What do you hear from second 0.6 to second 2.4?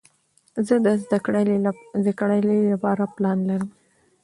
زه د زده کړې